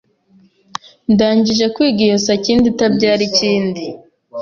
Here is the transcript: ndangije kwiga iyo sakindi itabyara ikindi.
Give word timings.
ndangije 1.13 1.65
kwiga 1.75 2.01
iyo 2.07 2.17
sakindi 2.27 2.65
itabyara 2.69 3.21
ikindi. 3.29 3.83